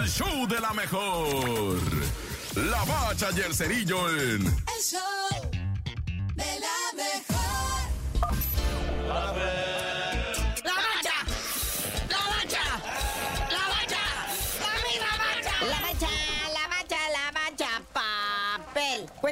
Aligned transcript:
el 0.00 0.08
show 0.08 0.46
de 0.46 0.60
la 0.60 0.72
mejor. 0.72 1.78
La 2.54 2.84
bacha 2.84 3.28
y 3.36 3.40
el 3.40 3.54
cerillo 3.54 4.08
en... 4.08 4.46
El 4.46 4.82
show 4.82 5.29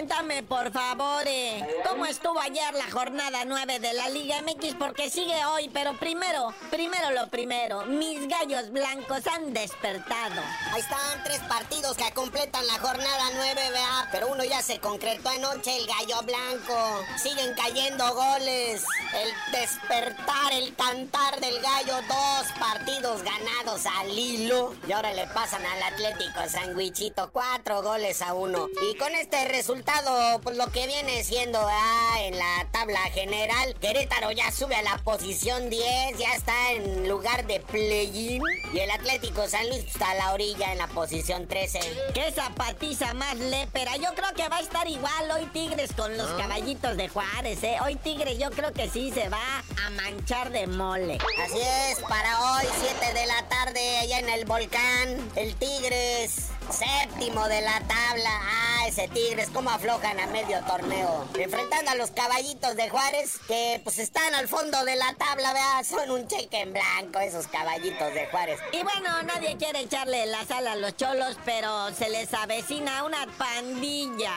Cuéntame, 0.08 0.42
por 0.42 0.72
favor, 0.72 1.22
eh, 1.26 1.62
¿cómo 1.86 2.06
estuvo 2.06 2.40
ayer 2.40 2.72
la 2.72 2.90
jornada 2.90 3.44
9 3.44 3.78
de 3.78 3.92
la 3.92 4.08
Liga 4.08 4.40
MX? 4.40 4.76
Porque 4.76 5.10
sigue 5.10 5.44
hoy, 5.44 5.68
pero 5.68 5.98
primero, 5.98 6.54
primero 6.70 7.10
lo 7.10 7.28
primero, 7.28 7.84
mis 7.84 8.26
gallos 8.26 8.70
blancos 8.70 9.26
han 9.26 9.52
despertado. 9.52 10.40
Ahí 10.72 10.80
están 10.80 11.22
tres 11.24 11.40
partidos 11.40 11.94
que 11.98 12.10
completan 12.14 12.66
la 12.66 12.78
jornada 12.78 13.24
9, 13.34 13.70
vea. 13.70 14.08
Pero 14.10 14.28
uno 14.28 14.44
ya 14.44 14.62
se 14.62 14.78
concretó 14.80 15.28
anoche, 15.28 15.76
el 15.76 15.86
gallo 15.86 16.22
blanco. 16.22 17.04
Siguen 17.22 17.54
cayendo 17.54 18.14
goles. 18.14 18.82
El 19.12 19.30
despertar, 19.52 20.52
el 20.52 20.74
cantar 20.74 21.38
del 21.40 21.60
gallo. 21.60 21.96
Dos 22.08 22.46
partidos 22.58 23.22
ganados 23.22 23.84
al 23.84 24.18
hilo. 24.18 24.74
Y 24.86 24.92
ahora 24.92 25.12
le 25.12 25.26
pasan 25.26 25.66
al 25.66 25.82
Atlético 25.82 26.48
Sandwichito. 26.48 27.30
Cuatro 27.30 27.82
goles 27.82 28.22
a 28.22 28.32
uno. 28.32 28.68
Y 28.90 28.96
con 28.96 29.14
este 29.14 29.44
resultado, 29.48 29.97
pues 30.42 30.56
lo 30.56 30.70
que 30.70 30.86
viene 30.86 31.24
siendo 31.24 31.58
ah, 31.60 32.16
en 32.20 32.38
la 32.38 32.66
tabla 32.70 33.00
general, 33.12 33.74
Querétaro 33.80 34.30
ya 34.32 34.50
sube 34.52 34.74
a 34.74 34.82
la 34.82 34.98
posición 34.98 35.70
10. 35.70 36.18
Ya 36.18 36.34
está 36.34 36.72
en 36.72 37.08
lugar 37.08 37.46
de 37.46 37.60
play-in. 37.60 38.42
Y 38.72 38.78
el 38.78 38.90
Atlético 38.90 39.48
San 39.48 39.68
Luis 39.68 39.84
está 39.84 40.10
a 40.10 40.14
la 40.14 40.32
orilla 40.32 40.72
en 40.72 40.78
la 40.78 40.86
posición 40.88 41.48
13. 41.48 41.80
¡Qué 42.14 42.30
zapatiza 42.32 43.14
más 43.14 43.36
lépera! 43.36 43.96
Yo 43.96 44.14
creo 44.14 44.32
que 44.34 44.48
va 44.48 44.58
a 44.58 44.60
estar 44.60 44.86
igual 44.86 45.30
hoy 45.34 45.46
Tigres 45.46 45.92
con 45.94 46.16
los 46.16 46.30
caballitos 46.32 46.96
de 46.96 47.08
Juárez, 47.08 47.62
¿eh? 47.62 47.76
Hoy 47.84 47.96
Tigres 47.96 48.38
yo 48.38 48.50
creo 48.50 48.72
que 48.72 48.88
sí 48.88 49.10
se 49.12 49.28
va 49.28 49.64
a 49.84 49.90
manchar 49.90 50.50
de 50.50 50.66
mole. 50.66 51.18
Así 51.44 51.58
es, 51.90 51.98
para 52.00 52.56
hoy, 52.56 52.66
7 52.80 53.14
de 53.18 53.26
la 53.26 53.48
tarde, 53.48 53.98
allá 53.98 54.18
en 54.20 54.28
el 54.28 54.44
volcán, 54.44 55.30
el 55.36 55.54
Tigres, 55.56 56.48
séptimo 56.72 57.46
de 57.48 57.60
la 57.62 57.80
tabla. 57.80 58.30
Ah, 58.30 58.86
ese 58.86 59.08
Tigres, 59.08 59.48
cómo 59.52 59.70
aflojan 59.70 60.18
a 60.20 60.26
medio 60.26 60.62
torneo. 60.64 61.26
Enfrentando 61.38 61.90
a 61.90 61.94
los 61.94 62.10
caballitos 62.10 62.76
de 62.76 62.88
Juárez, 62.88 63.38
que 63.46 63.80
pues 63.84 63.98
están 63.98 64.34
al 64.34 64.48
fondo 64.48 64.84
de 64.84 64.96
la 64.96 65.14
tabla, 65.14 65.52
vea, 65.52 65.84
son 65.84 66.10
un 66.10 66.26
cheque 66.26 66.60
en 66.60 66.72
blanco 66.72 67.18
esos 67.20 67.46
caballitos 67.46 68.12
de 68.14 68.26
Juárez. 68.26 68.60
Y 68.72 68.82
bueno, 68.82 69.22
nadie 69.22 69.56
quiere 69.56 69.80
echarle 69.80 70.26
la 70.26 70.44
sal 70.44 70.66
a 70.66 70.76
los 70.76 70.96
cholos, 70.96 71.36
pero 71.44 71.92
se 71.94 72.08
les 72.08 72.32
avecina 72.34 73.04
una 73.04 73.26
pandilla. 73.36 74.34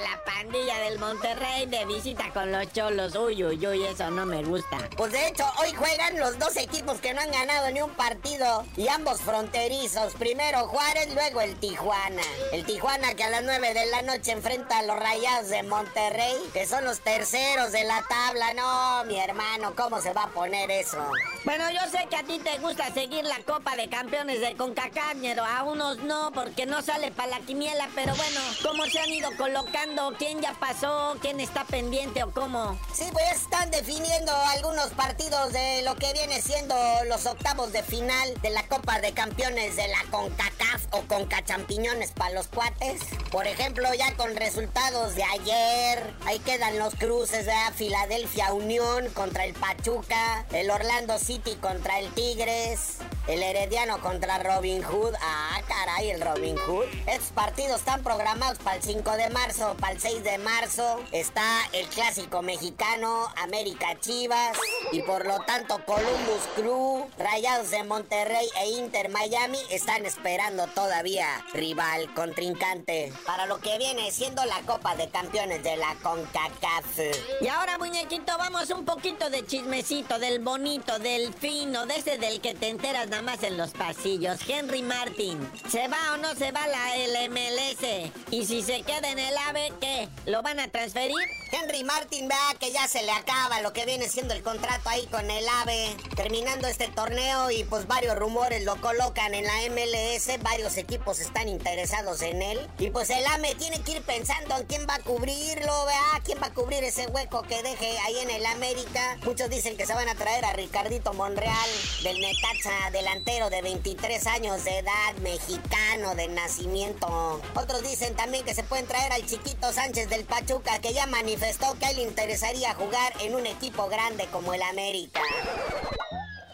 La 0.00 0.22
pandilla 0.24 0.78
del 0.80 0.98
Monterrey 0.98 1.66
de 1.66 1.84
visita 1.86 2.30
con 2.32 2.50
los 2.52 2.72
cholos. 2.72 3.14
Uy, 3.14 3.44
uy, 3.44 3.66
uy, 3.66 3.84
eso 3.84 4.10
no 4.10 4.26
me 4.26 4.42
gusta. 4.42 4.78
Pues 4.96 5.12
de 5.12 5.28
hecho, 5.28 5.44
hoy 5.60 5.72
juegan 5.72 6.18
los 6.18 6.38
dos 6.38 6.56
equipos 6.56 7.00
que 7.00 7.12
no 7.14 7.20
han 7.20 7.30
ganado 7.30 7.70
ni 7.70 7.82
un 7.82 7.90
partido. 7.90 8.64
Y 8.76 8.88
ambos 8.88 9.20
fronterizos. 9.20 10.14
Primero 10.14 10.68
Juárez, 10.68 11.12
luego 11.14 11.40
el 11.40 11.56
Tijuana. 11.56 12.22
El 12.52 12.64
Tijuana 12.64 13.14
que 13.14 13.24
a 13.24 13.30
las 13.30 13.42
9 13.42 13.74
de 13.74 13.86
la 13.86 14.02
noche 14.02 14.32
enfrenta 14.32 14.78
a 14.78 14.82
los 14.82 14.98
Rayados 14.98 15.48
de 15.48 15.62
Monterrey, 15.64 16.36
que 16.52 16.66
son 16.66 16.84
los 16.84 17.00
terceros 17.00 17.72
de 17.72 17.84
la 17.84 18.02
tabla. 18.08 18.54
No, 18.54 19.04
mi 19.04 19.18
hermano, 19.18 19.74
¿cómo 19.76 20.00
se 20.00 20.12
va 20.12 20.24
a 20.24 20.28
poner 20.28 20.70
eso? 20.70 20.98
Bueno, 21.44 21.64
yo 21.70 21.80
sé 21.90 22.06
que 22.08 22.16
a 22.16 22.22
ti 22.22 22.38
te 22.38 22.58
gusta 22.58 22.92
seguir 22.92 23.24
la 23.24 23.38
Copa 23.44 23.76
de 23.76 23.88
Campeones 23.88 24.40
de 24.40 24.54
CONCACAF, 24.56 25.16
a 25.46 25.64
unos 25.64 25.98
no, 25.98 26.30
porque 26.32 26.66
no 26.66 26.80
sale 26.82 27.10
para 27.10 27.38
la 27.38 27.40
quimiela. 27.40 27.88
Pero 27.94 28.14
bueno, 28.14 28.40
¿cómo 28.62 28.84
se 28.86 29.00
han 29.00 29.10
ido 29.10 29.30
colocando? 29.36 29.81
¿Quién 30.16 30.40
ya 30.40 30.54
pasó? 30.54 31.16
¿Quién 31.20 31.40
está 31.40 31.64
pendiente 31.64 32.22
o 32.22 32.30
cómo? 32.30 32.78
Sí, 32.94 33.04
pues 33.12 33.32
están 33.32 33.68
definiendo 33.72 34.32
algunos 34.32 34.90
partidos 34.90 35.52
de 35.52 35.82
lo 35.82 35.96
que 35.96 36.12
viene 36.12 36.40
siendo 36.40 36.76
los 37.08 37.26
octavos 37.26 37.72
de 37.72 37.82
final 37.82 38.40
de 38.42 38.50
la 38.50 38.62
Copa 38.68 39.00
de 39.00 39.12
Campeones 39.12 39.74
de 39.74 39.88
la 39.88 39.98
CONCACAF 40.12 40.86
o 40.92 41.02
CONCAChampiñones 41.08 42.12
para 42.12 42.32
los 42.32 42.46
cuates. 42.46 43.00
Por 43.32 43.48
ejemplo, 43.48 43.92
ya 43.94 44.14
con 44.14 44.36
resultados 44.36 45.16
de 45.16 45.24
ayer, 45.24 46.14
ahí 46.26 46.38
quedan 46.38 46.78
los 46.78 46.94
cruces 46.94 47.46
de 47.46 47.52
Filadelfia 47.74 48.52
Unión 48.52 49.08
contra 49.10 49.44
el 49.44 49.54
Pachuca, 49.54 50.46
el 50.52 50.70
Orlando 50.70 51.18
City 51.18 51.56
contra 51.56 51.98
el 51.98 52.08
Tigres, 52.14 52.98
el 53.28 53.42
Herediano 53.42 54.00
contra 54.00 54.38
Robin 54.38 54.82
Hood. 54.82 55.14
Ah, 55.20 55.60
caray, 55.66 56.10
el 56.10 56.20
Robin 56.20 56.56
Hood. 56.56 56.86
Estos 57.06 57.30
partidos 57.32 57.78
están 57.78 58.02
programados 58.02 58.58
para 58.58 58.76
el 58.76 58.82
5 58.82 59.10
de 59.12 59.30
marzo, 59.30 59.76
para 59.80 59.92
el 59.92 60.00
6 60.00 60.24
de 60.24 60.38
marzo. 60.38 61.00
Está 61.12 61.44
el 61.72 61.86
clásico 61.88 62.42
mexicano, 62.42 63.28
América 63.36 63.98
Chivas. 64.00 64.58
Y 64.92 65.02
por 65.02 65.26
lo 65.26 65.40
tanto, 65.40 65.84
Columbus 65.84 66.42
Crew, 66.54 67.08
Rayados 67.18 67.70
de 67.70 67.84
Monterrey 67.84 68.46
e 68.60 68.70
Inter 68.70 69.08
Miami 69.08 69.58
están 69.70 70.04
esperando 70.04 70.66
todavía 70.68 71.26
rival, 71.52 72.12
contrincante. 72.14 73.12
Para 73.24 73.46
lo 73.46 73.58
que 73.58 73.78
viene 73.78 74.10
siendo 74.10 74.44
la 74.44 74.60
Copa 74.62 74.96
de 74.96 75.08
Campeones 75.08 75.62
de 75.62 75.76
la 75.76 75.94
CONCACAF. 76.02 76.98
Y 77.40 77.48
ahora, 77.48 77.78
muñequito, 77.78 78.36
vamos 78.36 78.70
un 78.70 78.84
poquito 78.84 79.30
de 79.30 79.46
chismecito, 79.46 80.18
del 80.18 80.40
bonito, 80.40 80.98
del 80.98 81.32
fino, 81.32 81.86
de 81.86 82.02
del 82.02 82.40
que 82.40 82.54
te 82.54 82.68
enteras 82.68 83.08
nada 83.12 83.22
más 83.22 83.42
en 83.42 83.58
los 83.58 83.72
pasillos. 83.72 84.38
Henry 84.48 84.80
Martin, 84.80 85.38
¿se 85.68 85.86
va 85.86 86.14
o 86.14 86.16
no 86.16 86.34
se 86.34 86.50
va 86.50 86.66
la 86.66 86.96
LMLS? 86.96 88.10
Y 88.30 88.46
si 88.46 88.62
se 88.62 88.80
queda 88.82 89.10
en 89.10 89.18
el 89.18 89.36
AVE, 89.36 89.70
¿qué? 89.82 90.08
¿Lo 90.24 90.40
van 90.40 90.58
a 90.58 90.68
transferir? 90.68 91.41
Henry 91.54 91.84
Martin, 91.84 92.28
vea 92.28 92.56
que 92.58 92.72
ya 92.72 92.88
se 92.88 93.02
le 93.02 93.12
acaba 93.12 93.60
lo 93.60 93.74
que 93.74 93.84
viene 93.84 94.08
siendo 94.08 94.32
el 94.32 94.42
contrato 94.42 94.88
ahí 94.88 95.06
con 95.08 95.30
el 95.30 95.46
AVE. 95.46 95.94
Terminando 96.16 96.66
este 96.66 96.88
torneo 96.88 97.50
y 97.50 97.64
pues 97.64 97.86
varios 97.86 98.16
rumores 98.16 98.64
lo 98.64 98.80
colocan 98.80 99.34
en 99.34 99.44
la 99.44 99.52
MLS. 99.68 100.42
Varios 100.42 100.78
equipos 100.78 101.20
están 101.20 101.50
interesados 101.50 102.22
en 102.22 102.40
él. 102.40 102.70
Y 102.78 102.88
pues 102.88 103.10
el 103.10 103.26
AME 103.26 103.54
tiene 103.56 103.82
que 103.82 103.92
ir 103.92 104.02
pensando 104.02 104.56
en 104.56 104.66
quién 104.66 104.86
va 104.88 104.94
a 104.94 105.00
cubrirlo, 105.00 105.84
vea, 105.84 106.22
quién 106.24 106.38
va 106.42 106.46
a 106.46 106.54
cubrir 106.54 106.84
ese 106.84 107.06
hueco 107.08 107.42
que 107.42 107.62
deje 107.62 107.98
ahí 107.98 108.16
en 108.20 108.30
el 108.30 108.46
América. 108.46 109.18
Muchos 109.22 109.50
dicen 109.50 109.76
que 109.76 109.84
se 109.84 109.92
van 109.92 110.08
a 110.08 110.14
traer 110.14 110.46
a 110.46 110.54
Ricardito 110.54 111.12
Monreal 111.12 111.70
del 112.02 112.18
Necaxa, 112.18 112.90
delantero 112.92 113.50
de 113.50 113.60
23 113.60 114.26
años 114.26 114.64
de 114.64 114.78
edad, 114.78 115.14
mexicano 115.20 116.14
de 116.14 116.28
nacimiento. 116.28 117.42
Otros 117.54 117.82
dicen 117.82 118.16
también 118.16 118.42
que 118.42 118.54
se 118.54 118.62
pueden 118.62 118.86
traer 118.86 119.12
al 119.12 119.26
chiquito 119.26 119.70
Sánchez 119.70 120.08
del 120.08 120.24
Pachuca 120.24 120.78
que 120.78 120.94
ya 120.94 121.04
manifestó 121.04 121.41
que 121.78 121.86
a 121.86 121.90
él 121.90 121.96
le 121.96 122.02
interesaría 122.02 122.72
jugar 122.74 123.12
en 123.20 123.34
un 123.34 123.46
equipo 123.46 123.88
grande 123.88 124.28
como 124.30 124.54
el 124.54 124.62
América. 124.62 125.20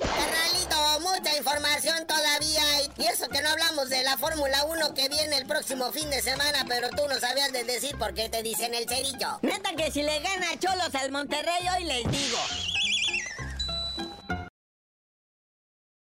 Carnalito, 0.01 1.01
mucha 1.01 1.37
información 1.37 2.07
todavía. 2.07 2.63
Y 2.97 3.05
eso 3.05 3.29
que 3.29 3.43
no 3.43 3.51
hablamos 3.51 3.91
de 3.91 4.03
la 4.03 4.17
Fórmula 4.17 4.65
1 4.65 4.95
que 4.95 5.11
viene 5.11 5.37
el 5.37 5.47
próximo 5.47 5.93
fin 5.93 6.09
de 6.09 6.23
semana, 6.23 6.65
pero 6.67 6.89
tú 6.91 7.03
no 7.07 7.21
sabías 7.21 7.53
de 7.53 7.65
decir 7.65 7.99
por 7.99 8.15
qué 8.15 8.31
te 8.31 8.43
dicen 8.43 8.75
el 8.75 8.89
cerillo. 8.89 9.39
Neta 9.43 9.73
que 9.77 9.91
si 9.91 10.03
le 10.03 10.21
gana 10.21 10.59
Cholos 10.59 10.95
al 10.95 11.13
Monterrey, 11.13 11.69
hoy 11.77 11.85
les 11.85 12.11
digo. 12.11 12.68